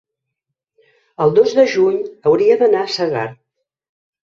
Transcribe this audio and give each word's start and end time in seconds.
El 1.27 1.37
dos 1.41 1.55
de 1.59 1.67
juny 1.75 2.01
hauria 2.33 2.59
d'anar 2.65 2.87
a 2.89 2.93
Segart. 2.99 3.41